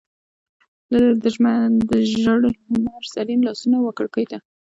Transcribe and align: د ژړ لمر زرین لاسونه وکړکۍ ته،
د 1.91 1.91
ژړ 2.21 2.39
لمر 2.71 3.03
زرین 3.13 3.39
لاسونه 3.47 3.77
وکړکۍ 3.81 4.25
ته، 4.31 4.37